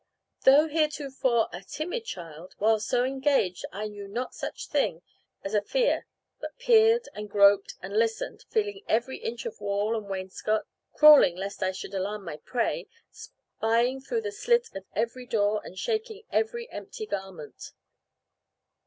[0.45, 5.03] Though heretofore a timid child, while so engaged I knew not such a thing
[5.43, 6.07] as fear;
[6.39, 11.61] but peered, and groped, and listened, feeling every inch of wall and wainscot, crawling lest
[11.61, 16.67] I should alarm my prey, spying through the slit of every door, and shaking every
[16.71, 17.71] empty garment.